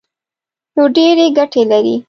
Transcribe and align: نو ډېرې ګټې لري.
نو 0.75 0.83
ډېرې 0.95 1.25
ګټې 1.37 1.61
لري. 1.71 1.95